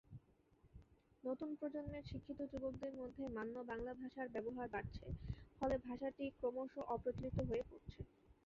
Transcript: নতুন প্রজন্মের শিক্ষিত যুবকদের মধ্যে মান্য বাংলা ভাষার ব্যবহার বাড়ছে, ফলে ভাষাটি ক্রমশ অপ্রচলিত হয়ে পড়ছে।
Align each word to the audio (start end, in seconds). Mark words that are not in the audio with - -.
নতুন 1.23 1.49
প্রজন্মের 1.59 2.03
শিক্ষিত 2.05 2.39
যুবকদের 2.51 2.93
মধ্যে 2.95 3.23
মান্য 3.35 3.55
বাংলা 3.69 3.93
ভাষার 3.95 4.27
ব্যবহার 4.35 4.67
বাড়ছে, 4.69 5.05
ফলে 5.57 5.75
ভাষাটি 5.87 6.25
ক্রমশ 6.37 6.73
অপ্রচলিত 6.87 7.37
হয়ে 7.49 7.63
পড়ছে। 7.69 7.99